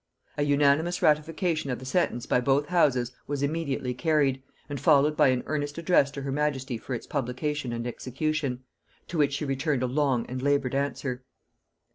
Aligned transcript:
An 0.35 0.47
unanimous 0.47 1.03
ratification 1.03 1.69
of 1.69 1.77
the 1.77 1.85
sentence 1.85 2.25
by 2.25 2.41
both 2.41 2.69
houses 2.69 3.11
was 3.27 3.43
immediately 3.43 3.93
carried, 3.93 4.41
and 4.67 4.81
followed 4.81 5.15
by 5.15 5.27
an 5.27 5.43
earnest 5.45 5.77
address 5.77 6.09
to 6.09 6.23
her 6.23 6.31
majesty 6.31 6.75
for 6.79 6.95
its 6.95 7.05
publication 7.05 7.71
and 7.71 7.85
execution; 7.85 8.63
to 9.07 9.19
which 9.19 9.33
she 9.33 9.45
returned 9.45 9.83
a 9.83 9.85
long 9.85 10.25
and 10.25 10.41
labored 10.41 10.73
answer. 10.73 11.23